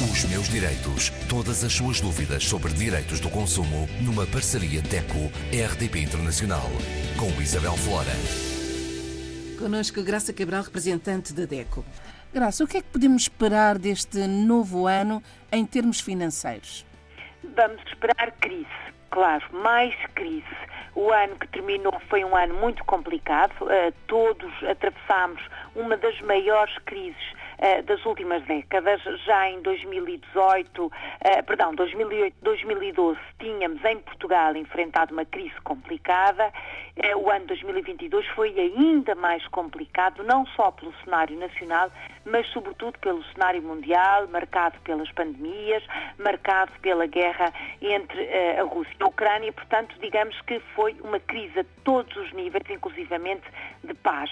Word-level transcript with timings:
Os 0.00 0.24
meus 0.26 0.48
direitos. 0.48 1.10
Todas 1.28 1.64
as 1.64 1.72
suas 1.72 2.00
dúvidas 2.00 2.44
sobre 2.44 2.72
direitos 2.72 3.18
do 3.18 3.28
consumo 3.28 3.88
numa 4.00 4.24
parceria 4.24 4.80
DECO-RDP 4.80 5.98
Internacional. 5.98 6.70
Com 7.18 7.26
Isabel 7.42 7.72
Flora. 7.72 8.14
Conosco 9.58 10.00
Graça 10.04 10.32
Cabral, 10.32 10.62
representante 10.62 11.34
da 11.34 11.46
DECO. 11.46 11.84
Graça, 12.32 12.62
o 12.62 12.68
que 12.68 12.76
é 12.76 12.80
que 12.80 12.86
podemos 12.90 13.22
esperar 13.22 13.76
deste 13.76 14.24
novo 14.28 14.86
ano 14.86 15.20
em 15.50 15.66
termos 15.66 15.98
financeiros? 15.98 16.86
Vamos 17.56 17.82
esperar 17.88 18.30
crise, 18.40 18.66
claro, 19.10 19.44
mais 19.52 19.92
crise. 20.14 20.46
O 20.94 21.10
ano 21.10 21.36
que 21.40 21.48
terminou 21.48 22.00
foi 22.08 22.24
um 22.24 22.36
ano 22.36 22.54
muito 22.54 22.84
complicado. 22.84 23.52
Uh, 23.62 23.92
todos 24.06 24.52
atravessámos 24.62 25.42
uma 25.74 25.96
das 25.96 26.20
maiores 26.20 26.76
crises 26.86 27.16
uh, 27.32 27.47
das 27.84 28.04
últimas 28.06 28.42
décadas. 28.44 29.02
Já 29.24 29.50
em 29.50 29.60
2018, 29.62 30.86
uh, 30.86 30.92
perdão, 31.44 31.74
2008, 31.74 32.36
2012, 32.42 33.18
tínhamos 33.40 33.84
em 33.84 33.98
Portugal 33.98 34.56
enfrentado 34.56 35.12
uma 35.12 35.24
crise 35.24 35.54
complicada. 35.64 36.52
Uh, 36.96 37.18
o 37.18 37.30
ano 37.30 37.46
2022 37.46 38.26
foi 38.28 38.58
ainda 38.58 39.14
mais 39.16 39.44
complicado, 39.48 40.22
não 40.22 40.46
só 40.46 40.70
pelo 40.70 40.94
cenário 41.04 41.36
nacional, 41.36 41.90
mas 42.24 42.46
sobretudo 42.48 42.98
pelo 43.00 43.24
cenário 43.32 43.62
mundial, 43.62 44.28
marcado 44.28 44.78
pelas 44.80 45.10
pandemias, 45.12 45.82
marcado 46.18 46.70
pela 46.80 47.06
guerra 47.06 47.52
entre 47.82 48.28
a 48.58 48.62
Rússia 48.62 48.94
e 49.00 49.02
a 49.02 49.06
Ucrânia. 49.06 49.52
Portanto, 49.52 49.96
digamos 50.00 50.38
que 50.42 50.60
foi 50.74 50.94
uma 51.02 51.18
crise 51.18 51.60
a 51.60 51.64
todos 51.82 52.14
os 52.16 52.32
níveis, 52.32 52.64
inclusivamente 52.70 53.44
de 53.82 53.94
paz 53.94 54.30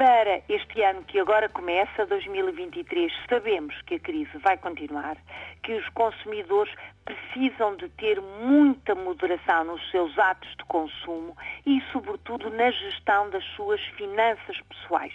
para 0.00 0.40
este 0.48 0.82
ano 0.82 1.02
que 1.02 1.20
agora 1.20 1.46
começa, 1.50 2.06
2023, 2.06 3.12
sabemos 3.28 3.78
que 3.82 3.96
a 3.96 4.00
crise 4.00 4.30
vai 4.38 4.56
continuar, 4.56 5.14
que 5.62 5.74
os 5.74 5.86
consumidores 5.90 6.72
precisam 7.04 7.76
de 7.76 7.86
ter 7.90 8.18
muita 8.18 8.94
moderação 8.94 9.64
nos 9.64 9.90
seus 9.90 10.18
atos 10.18 10.48
de 10.56 10.64
consumo 10.64 11.36
e, 11.66 11.82
sobretudo, 11.92 12.48
na 12.48 12.70
gestão 12.70 13.28
das 13.28 13.44
suas 13.54 13.78
finanças 13.98 14.58
pessoais. 14.70 15.12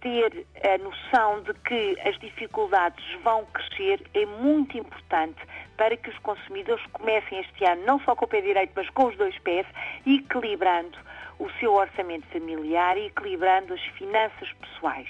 Ter 0.00 0.46
a 0.64 0.78
noção 0.78 1.42
de 1.42 1.52
que 1.60 2.00
as 2.08 2.18
dificuldades 2.18 3.04
vão 3.22 3.44
crescer 3.52 4.00
é 4.14 4.24
muito 4.24 4.78
importante 4.78 5.42
para 5.76 5.94
que 5.98 6.08
os 6.08 6.18
consumidores 6.20 6.82
comecem 6.94 7.40
este 7.40 7.62
ano 7.66 7.84
não 7.84 8.00
só 8.00 8.16
com 8.16 8.24
o 8.24 8.28
pé 8.28 8.40
direito, 8.40 8.72
mas 8.74 8.88
com 8.88 9.04
os 9.04 9.16
dois 9.18 9.38
pés, 9.40 9.66
equilibrando 10.06 10.96
o 11.38 11.50
seu 11.58 11.72
orçamento 11.74 12.26
familiar 12.28 12.96
e 12.96 13.06
equilibrando 13.06 13.74
as 13.74 13.82
finanças 13.96 14.52
pessoais. 14.54 15.08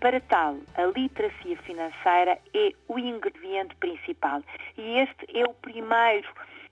Para 0.00 0.20
tal, 0.20 0.56
a 0.74 0.84
literacia 0.86 1.56
financeira 1.58 2.38
é 2.54 2.70
o 2.88 2.98
ingrediente 2.98 3.74
principal. 3.76 4.42
E 4.76 4.98
este 4.98 5.38
é 5.38 5.44
o 5.44 5.54
primeiro 5.54 6.28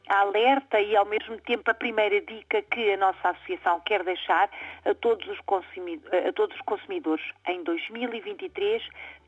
alerta 0.09 0.79
e, 0.79 0.95
ao 0.95 1.07
mesmo 1.07 1.39
tempo, 1.39 1.71
a 1.71 1.75
primeira 1.75 2.21
dica 2.21 2.61
que 2.63 2.93
a 2.93 2.97
nossa 2.97 3.31
associação 3.31 3.81
quer 3.81 4.05
deixar 4.05 4.51
a 4.85 4.95
todos 4.95 5.27
os. 5.27 5.39
A 6.29 6.33
todos 6.33 6.55
os 6.55 6.63
consumidores. 6.63 7.25
Em 7.47 7.63
2023, 7.65 8.83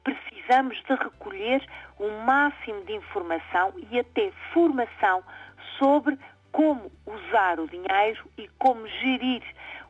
precisamos 0.04 0.76
de 0.84 0.94
recolher 0.94 1.66
o 1.98 2.08
máximo 2.24 2.84
de 2.84 2.94
informação 2.94 3.72
e 3.90 3.98
até 3.98 4.30
formação 4.52 5.24
sobre 5.78 6.18
como 6.56 6.90
usar 7.04 7.60
o 7.60 7.68
dinheiro 7.68 8.24
e 8.38 8.48
como 8.58 8.88
gerir 8.88 9.42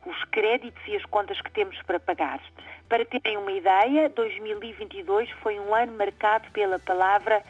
os 0.05 0.21
créditos 0.25 0.81
e 0.85 0.97
as 0.97 1.05
contas 1.05 1.39
que 1.39 1.49
temos 1.51 1.81
para 1.83 1.97
pagar. 1.97 2.41
Para 2.89 3.05
terem 3.05 3.37
uma 3.37 3.53
ideia, 3.53 4.09
2022 4.09 5.29
foi 5.41 5.57
um 5.61 5.73
ano 5.73 5.93
marcado 5.93 6.51
pela 6.51 6.77
palavra 6.77 7.41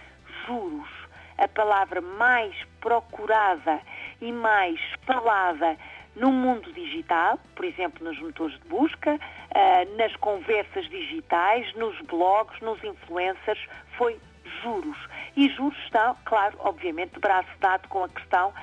juros, 0.45 0.87
a 1.35 1.47
palavra 1.47 1.99
mais 1.99 2.53
procurada 2.79 3.81
e 4.21 4.31
mais 4.31 4.79
falada 5.03 5.75
no 6.15 6.31
mundo 6.31 6.71
digital, 6.71 7.39
por 7.55 7.65
exemplo, 7.65 8.05
nos 8.05 8.19
motores 8.19 8.55
de 8.59 8.67
busca, 8.67 9.19
ah, 9.55 9.85
nas 9.97 10.15
conversas 10.17 10.87
digitais, 10.89 11.73
nos 11.73 11.99
blogs, 12.01 12.61
nos 12.61 12.83
influencers, 12.83 13.67
foi 13.97 14.19
juros. 14.61 14.97
E 15.35 15.49
juros 15.49 15.77
estão, 15.85 16.15
claro, 16.25 16.55
obviamente, 16.59 17.13
de 17.13 17.19
braço 17.19 17.49
dado 17.59 17.87
com 17.87 18.03
a 18.03 18.09
questão 18.09 18.53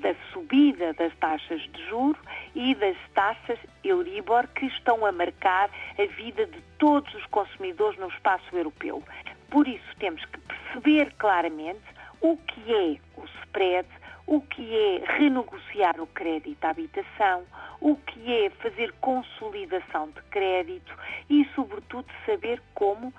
da 0.00 0.14
subida 0.32 0.92
das 0.94 1.14
taxas 1.16 1.60
de 1.60 1.88
juro 1.88 2.18
e 2.54 2.74
das 2.74 2.96
taxas 3.14 3.58
Euribor 3.84 4.48
que 4.48 4.66
estão 4.66 5.06
a 5.06 5.12
marcar 5.12 5.70
a 5.98 6.04
vida 6.16 6.46
de 6.46 6.60
todos 6.78 7.14
os 7.14 7.24
consumidores 7.26 7.98
no 7.98 8.08
espaço 8.08 8.44
europeu. 8.56 9.02
Por 9.50 9.68
isso 9.68 9.96
temos 9.98 10.24
que 10.24 10.38
perceber 10.40 11.12
claramente 11.14 11.82
o 12.20 12.36
que 12.36 12.72
é 12.72 13.20
o 13.20 13.24
spread, 13.42 13.88
o 14.26 14.40
que 14.40 14.74
é 14.74 15.04
renegociar 15.18 16.00
o 16.00 16.06
crédito 16.06 16.64
à 16.64 16.70
habitação, 16.70 17.44
o 17.80 17.96
que 17.96 18.32
é 18.32 18.50
fazer 18.50 18.92
consolidação 19.00 20.08
de 20.10 20.22
crédito 20.30 20.96
e, 21.28 21.44
sobretudo, 21.54 22.06
saber 22.24 22.62
como 22.74 23.12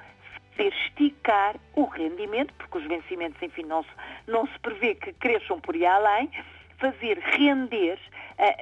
fazer 0.56 0.74
esticar 0.86 1.56
o 1.76 1.86
rendimento, 1.86 2.54
porque 2.56 2.78
os 2.78 2.88
vencimentos, 2.88 3.42
enfim, 3.42 3.64
não 3.64 3.84
se, 3.84 3.90
não 4.28 4.46
se 4.48 4.60
prevê 4.60 4.96
que 4.96 5.14
cresçam 5.14 5.60
por 5.60 5.76
aí 5.76 5.86
além, 5.86 6.30
fazer 6.78 7.18
render 7.20 7.98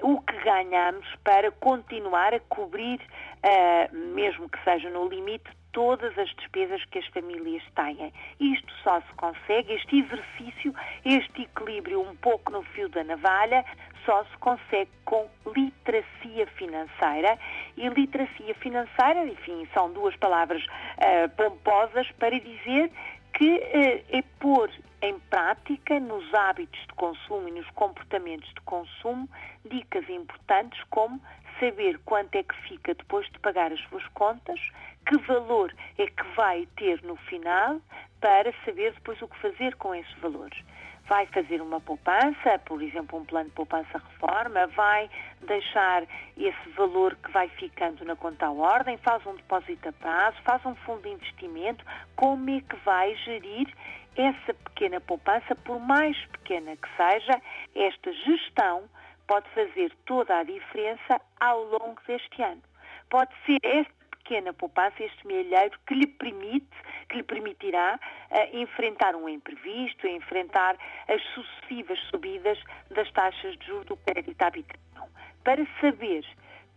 uh, 0.03 0.12
o 0.12 0.22
que 0.22 0.38
ganhamos 0.44 1.07
para 1.24 1.52
continuar 1.52 2.34
a 2.34 2.40
cobrir, 2.40 3.00
uh, 3.00 3.96
mesmo 4.13 4.50
que 4.50 4.63
seja 4.63 4.90
no 4.90 5.07
limite, 5.07 5.50
todas 5.71 6.17
as 6.17 6.29
despesas 6.35 6.83
que 6.85 6.99
as 6.99 7.07
famílias 7.07 7.63
têm. 7.75 8.13
Isto 8.39 8.73
só 8.83 9.01
se 9.01 9.13
consegue, 9.15 9.73
este 9.73 9.99
exercício, 9.99 10.73
este 11.05 11.43
equilíbrio 11.43 12.01
um 12.01 12.15
pouco 12.17 12.51
no 12.51 12.63
fio 12.63 12.89
da 12.89 13.03
navalha, 13.03 13.65
só 14.05 14.23
se 14.25 14.37
consegue 14.37 14.91
com 15.05 15.29
literacia 15.55 16.47
financeira. 16.55 17.37
E 17.77 17.87
literacia 17.89 18.53
financeira, 18.55 19.25
enfim, 19.25 19.67
são 19.73 19.91
duas 19.91 20.15
palavras 20.17 20.63
uh, 20.63 21.29
pomposas 21.35 22.09
para 22.13 22.39
dizer 22.39 22.91
que 23.33 23.55
uh, 23.55 24.17
é 24.17 24.21
pôr 24.39 24.69
em 25.01 25.17
prática, 25.19 25.99
nos 25.99 26.31
hábitos 26.33 26.79
de 26.81 26.93
consumo 26.93 27.47
e 27.47 27.51
nos 27.51 27.67
comportamentos 27.71 28.47
de 28.49 28.61
consumo, 28.61 29.27
dicas 29.65 30.07
importantes 30.09 30.79
como 30.89 31.19
saber 31.61 31.99
quanto 32.05 32.35
é 32.35 32.44
que 32.44 32.55
fica 32.67 32.95
depois 32.95 33.29
de 33.31 33.39
pagar 33.39 33.72
as 33.72 33.79
suas 33.81 34.05
contas, 34.07 34.59
que 35.07 35.17
valor 35.19 35.73
é 35.97 36.07
que 36.07 36.23
vai 36.35 36.67
ter 36.75 37.01
no 37.03 37.16
final, 37.16 37.79
para 38.19 38.51
saber 38.66 38.94
depois 38.94 39.22
o 39.22 39.27
que 39.27 39.39
fazer 39.39 39.75
com 39.75 39.94
esses 39.94 40.13
valores. 40.16 40.59
Vai 41.07 41.25
fazer 41.27 41.61
uma 41.61 41.79
poupança, 41.79 42.59
por 42.66 42.81
exemplo, 42.81 43.19
um 43.19 43.25
plano 43.25 43.49
de 43.49 43.55
poupança-reforma, 43.55 44.67
vai 44.67 45.09
deixar 45.41 46.03
esse 46.38 46.69
valor 46.75 47.16
que 47.16 47.31
vai 47.31 47.47
ficando 47.49 48.03
na 48.05 48.16
conta 48.16 48.47
à 48.47 48.51
ordem, 48.51 48.97
faz 48.97 49.25
um 49.25 49.35
depósito 49.35 49.89
a 49.89 49.93
prazo, 49.93 50.38
faz 50.43 50.66
um 50.66 50.75
fundo 50.75 51.01
de 51.03 51.09
investimento, 51.09 51.83
como 52.16 52.49
é 52.49 52.61
que 52.61 52.75
vai 52.78 53.16
gerir 53.17 53.67
essa 54.16 54.53
pequena 54.53 54.99
poupança, 55.01 55.55
por 55.55 55.79
mais 55.79 56.17
pequena 56.28 56.75
que 56.75 56.88
seja, 56.95 57.41
esta 57.75 58.13
gestão 58.13 58.83
pode 59.31 59.49
fazer 59.51 59.93
toda 60.05 60.39
a 60.39 60.43
diferença 60.43 61.21
ao 61.39 61.63
longo 61.63 62.01
deste 62.05 62.43
ano. 62.43 62.61
Pode 63.09 63.31
ser 63.45 63.59
esta 63.63 63.93
pequena 64.17 64.51
poupança, 64.51 65.01
este 65.01 65.25
milheiro 65.25 65.79
que 65.87 65.93
lhe 65.93 66.05
permite, 66.05 66.67
que 67.07 67.15
lhe 67.15 67.23
permitirá 67.23 67.97
uh, 67.97 68.57
enfrentar 68.57 69.15
um 69.15 69.29
imprevisto, 69.29 70.05
enfrentar 70.05 70.75
as 71.07 71.23
sucessivas 71.33 71.97
subidas 72.09 72.61
das 72.89 73.09
taxas 73.13 73.57
de 73.57 73.67
juros 73.67 73.85
do 73.85 73.95
crédito 73.95 74.41
à 74.41 74.47
habitação. 74.47 75.07
Para 75.45 75.65
saber 75.79 76.25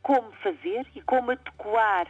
como 0.02 0.30
fazer 0.34 0.86
e 0.94 1.00
como 1.00 1.32
adequar, 1.32 2.06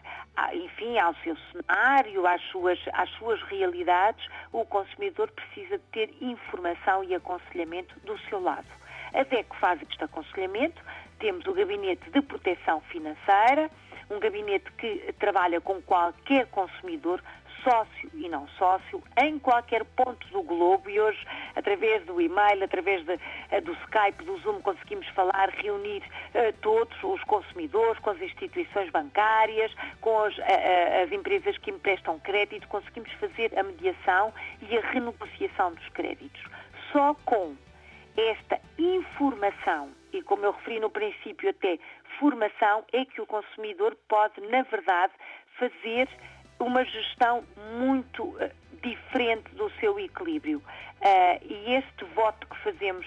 enfim, 0.52 0.98
ao 0.98 1.14
seu 1.22 1.38
cenário, 1.52 2.26
às 2.26 2.42
suas, 2.50 2.78
às 2.92 3.08
suas 3.12 3.40
realidades, 3.44 4.28
o 4.52 4.62
consumidor 4.66 5.30
precisa 5.30 5.80
ter 5.90 6.12
informação 6.20 7.02
e 7.02 7.14
aconselhamento 7.14 7.98
do 8.00 8.18
seu 8.28 8.42
lado. 8.42 8.83
A 9.14 9.22
DECO 9.22 9.56
faz 9.56 9.80
este 9.80 10.02
aconselhamento, 10.02 10.82
temos 11.20 11.46
o 11.46 11.54
Gabinete 11.54 12.10
de 12.10 12.20
Proteção 12.20 12.80
Financeira, 12.80 13.70
um 14.10 14.18
gabinete 14.18 14.70
que 14.72 15.14
trabalha 15.18 15.60
com 15.60 15.80
qualquer 15.82 16.46
consumidor, 16.48 17.22
sócio 17.62 18.10
e 18.12 18.28
não 18.28 18.46
sócio, 18.48 19.02
em 19.16 19.38
qualquer 19.38 19.84
ponto 19.84 20.26
do 20.28 20.42
globo 20.42 20.90
e 20.90 21.00
hoje, 21.00 21.24
através 21.54 22.04
do 22.04 22.20
e-mail, 22.20 22.62
através 22.62 23.04
de, 23.06 23.18
eh, 23.50 23.60
do 23.60 23.72
Skype, 23.72 24.24
do 24.24 24.36
Zoom, 24.38 24.60
conseguimos 24.60 25.06
falar, 25.08 25.48
reunir 25.48 26.02
uh, 26.02 26.52
todos 26.60 26.94
os 27.02 27.22
consumidores, 27.24 27.98
com 28.00 28.10
as 28.10 28.20
instituições 28.20 28.90
bancárias, 28.90 29.72
com 30.00 30.24
as, 30.24 30.36
uh, 30.36 30.42
as 31.04 31.12
empresas 31.12 31.56
que 31.56 31.70
emprestam 31.70 32.18
crédito, 32.18 32.68
conseguimos 32.68 33.10
fazer 33.12 33.58
a 33.58 33.62
mediação 33.62 34.34
e 34.60 34.76
a 34.76 34.80
renegociação 34.90 35.72
dos 35.72 35.88
créditos. 35.90 36.42
Só 36.92 37.14
com 37.24 37.56
esta 38.16 38.60
informação 38.78 39.90
e, 40.12 40.22
como 40.22 40.44
eu 40.44 40.52
referi 40.52 40.80
no 40.80 40.90
princípio, 40.90 41.50
até 41.50 41.78
formação, 42.18 42.84
é 42.92 43.04
que 43.04 43.20
o 43.20 43.26
consumidor 43.26 43.96
pode, 44.08 44.40
na 44.42 44.62
verdade, 44.62 45.12
fazer 45.58 46.08
uma 46.58 46.84
gestão 46.84 47.44
muito 47.76 48.22
uh, 48.24 48.50
diferente 48.82 49.52
do 49.54 49.70
seu 49.80 49.98
equilíbrio. 49.98 50.58
Uh, 50.58 51.44
e 51.44 51.74
este 51.74 52.04
voto 52.14 52.46
que 52.46 52.56
fazemos 52.58 53.06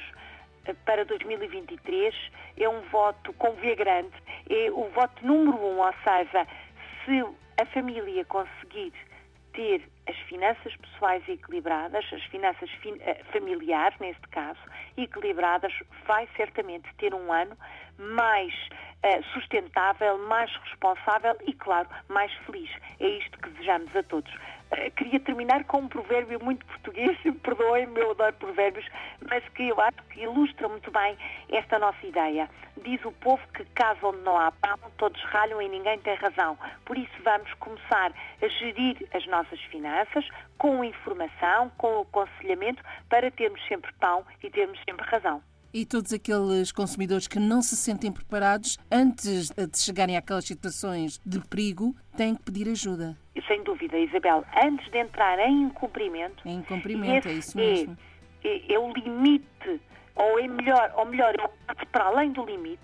uh, 0.67 0.75
para 0.85 1.05
2023 1.05 2.13
é 2.57 2.67
um 2.67 2.81
voto 2.81 3.31
com 3.33 3.53
V 3.53 3.75
grande, 3.75 4.13
é 4.49 4.69
o 4.71 4.89
voto 4.89 5.25
número 5.25 5.57
um, 5.57 5.79
ou 5.79 5.93
seja, 6.03 6.45
se 7.05 7.23
a 7.61 7.65
família 7.67 8.25
conseguir 8.25 8.93
ter 9.57 9.81
as 10.07 10.15
finanças 10.29 10.75
pessoais 10.75 11.27
equilibradas, 11.27 12.05
as 12.13 12.23
finanças 12.25 12.69
eh, 12.85 13.23
familiares, 13.33 13.97
neste 13.99 14.25
caso, 14.27 14.59
equilibradas, 14.95 15.73
vai 16.05 16.29
certamente 16.37 16.87
ter 16.99 17.11
um 17.13 17.33
ano 17.33 17.57
mais 17.97 18.53
uh, 18.53 19.23
sustentável, 19.33 20.19
mais 20.19 20.55
responsável 20.57 21.35
e, 21.47 21.53
claro, 21.53 21.89
mais 22.07 22.31
feliz. 22.45 22.69
É 22.99 23.07
isto 23.07 23.39
que 23.39 23.49
desejamos 23.49 23.95
a 23.95 24.03
todos. 24.03 24.31
Uh, 24.71 24.91
queria 24.91 25.19
terminar 25.19 25.63
com 25.65 25.79
um 25.79 25.87
provérbio 25.87 26.43
muito 26.43 26.65
português, 26.65 27.17
perdoem-me, 27.41 27.99
eu 27.99 28.11
adoro 28.11 28.33
provérbios, 28.33 28.85
mas 29.29 29.43
que 29.49 29.69
eu 29.69 29.79
acho 29.79 30.03
que 30.09 30.21
ilustra 30.21 30.67
muito 30.67 30.91
bem 30.91 31.17
esta 31.49 31.79
nossa 31.79 32.05
ideia. 32.05 32.49
Diz 32.83 33.03
o 33.05 33.11
povo 33.13 33.41
que 33.53 33.63
casa 33.73 34.05
onde 34.05 34.19
não 34.19 34.37
há 34.37 34.51
pão, 34.51 34.77
todos 34.97 35.21
ralham 35.23 35.61
e 35.61 35.69
ninguém 35.69 35.97
tem 35.99 36.15
razão. 36.15 36.57
Por 36.85 36.97
isso 36.97 37.13
vamos 37.23 37.51
começar 37.55 38.11
a 38.41 38.47
gerir 38.47 39.07
as 39.13 39.25
nossas 39.27 39.59
finanças 39.63 40.27
com 40.57 40.83
informação, 40.83 41.69
com 41.77 42.01
aconselhamento, 42.01 42.83
para 43.09 43.31
termos 43.31 43.65
sempre 43.67 43.91
pão 43.93 44.25
e 44.43 44.49
termos 44.49 44.79
sempre 44.83 45.05
razão. 45.07 45.41
E 45.77 45.85
todos 45.85 46.11
aqueles 46.11 46.71
consumidores 46.71 47.27
que 47.27 47.37
não 47.37 47.61
se 47.61 47.77
sentem 47.77 48.11
preparados 48.11 48.79
antes 48.91 49.51
de 49.51 49.77
chegarem 49.77 50.17
àquelas 50.17 50.45
situações 50.45 51.21
de 51.23 51.39
perigo 51.39 51.95
têm 52.17 52.33
que 52.33 52.41
pedir 52.41 52.67
ajuda. 52.67 53.15
Sem 53.47 53.61
dúvida, 53.61 53.95
Isabel. 53.95 54.43
Antes 54.59 54.89
de 54.89 54.97
entrar 54.97 55.37
em 55.37 55.65
incumprimento. 55.65 56.41
Em 56.47 56.55
incumprimento, 56.55 57.27
é 57.27 57.33
isso 57.33 57.55
mesmo. 57.55 57.95
É, 58.43 58.47
é, 58.47 58.73
é, 58.73 58.79
o 58.79 58.91
limite, 58.91 59.79
ou 60.15 60.39
é 60.39 60.47
melhor, 60.47 60.91
ou 60.97 61.05
melhor, 61.05 61.35
é 61.35 61.85
para 61.85 62.05
além 62.05 62.31
do 62.31 62.43
limite, 62.43 62.81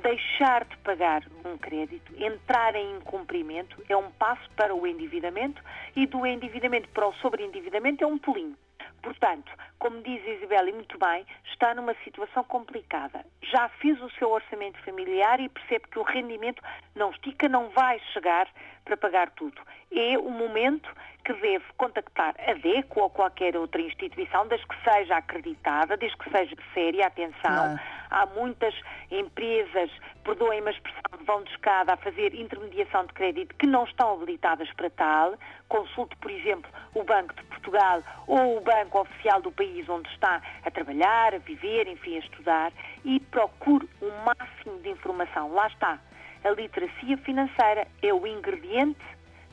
deixar 0.00 0.64
de 0.64 0.76
pagar 0.76 1.24
um 1.44 1.58
crédito, 1.58 2.12
entrar 2.22 2.76
em 2.76 2.98
incumprimento, 2.98 3.82
é 3.88 3.96
um 3.96 4.12
passo 4.12 4.48
para 4.54 4.72
o 4.72 4.86
endividamento 4.86 5.60
e 5.96 6.06
do 6.06 6.24
endividamento 6.24 6.88
para 6.90 7.08
o 7.08 7.12
sobreendividamento 7.14 8.04
é 8.04 8.06
um 8.06 8.16
pulinho. 8.16 8.54
Portanto, 9.02 9.50
como 9.78 10.02
diz 10.02 10.24
Isabel 10.26 10.68
e 10.68 10.72
muito 10.72 10.98
bem, 10.98 11.26
está 11.44 11.74
numa 11.74 11.94
situação 12.04 12.44
complicada. 12.44 13.24
Já 13.42 13.68
fez 13.68 14.00
o 14.02 14.10
seu 14.10 14.30
orçamento 14.30 14.78
familiar 14.84 15.40
e 15.40 15.48
percebe 15.48 15.86
que 15.88 15.98
o 15.98 16.02
rendimento 16.02 16.62
não 16.94 17.10
estica, 17.10 17.48
não 17.48 17.68
vai 17.70 17.98
chegar 18.12 18.48
para 18.84 18.96
pagar 18.96 19.30
tudo. 19.30 19.60
É 19.92 20.18
o 20.18 20.30
momento 20.30 20.90
que 21.24 21.32
deve 21.34 21.64
contactar 21.76 22.34
a 22.38 22.54
DECO 22.54 23.00
ou 23.00 23.10
qualquer 23.10 23.56
outra 23.56 23.80
instituição, 23.80 24.46
desde 24.48 24.66
que 24.66 24.76
seja 24.82 25.16
acreditada, 25.16 25.96
desde 25.96 26.16
que 26.16 26.30
seja 26.30 26.56
séria, 26.72 27.06
atenção. 27.06 27.78
Há 28.10 28.26
muitas 28.26 28.74
empresas, 29.10 29.90
perdoem-me 30.24 30.68
a 30.68 30.70
expressão, 30.70 31.02
vão 31.28 31.42
de 31.42 31.50
escada 31.50 31.92
a 31.92 31.96
fazer 31.98 32.34
intermediação 32.34 33.04
de 33.04 33.12
crédito 33.12 33.54
que 33.56 33.66
não 33.66 33.84
estão 33.84 34.14
habilitadas 34.14 34.72
para 34.72 34.88
tal. 34.88 35.34
Consulte, 35.68 36.16
por 36.16 36.30
exemplo, 36.30 36.70
o 36.94 37.04
Banco 37.04 37.34
de 37.34 37.42
Portugal 37.44 38.02
ou 38.26 38.56
o 38.56 38.60
Banco 38.62 39.02
Oficial 39.02 39.42
do 39.42 39.52
país 39.52 39.86
onde 39.90 40.08
está 40.08 40.40
a 40.64 40.70
trabalhar, 40.70 41.34
a 41.34 41.38
viver, 41.38 41.86
enfim, 41.86 42.16
a 42.16 42.20
estudar 42.20 42.72
e 43.04 43.20
procure 43.20 43.86
o 44.00 44.10
máximo 44.24 44.80
de 44.80 44.88
informação. 44.88 45.52
Lá 45.52 45.66
está. 45.66 45.98
A 46.42 46.50
literacia 46.50 47.18
financeira 47.18 47.86
é 48.02 48.14
o 48.14 48.26
ingrediente 48.26 49.04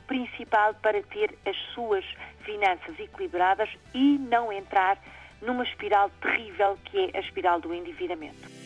principal 0.06 0.72
para 0.76 1.02
ter 1.02 1.36
as 1.44 1.56
suas 1.74 2.06
finanças 2.40 2.98
equilibradas 2.98 3.68
e 3.92 4.16
não 4.18 4.50
entrar 4.50 4.96
numa 5.42 5.64
espiral 5.64 6.08
terrível 6.22 6.78
que 6.86 7.10
é 7.12 7.18
a 7.18 7.20
espiral 7.20 7.60
do 7.60 7.74
endividamento. 7.74 8.65